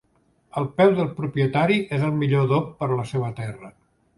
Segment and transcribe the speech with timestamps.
[0.61, 3.71] El peu del propietari és el millor adob per a la seva terra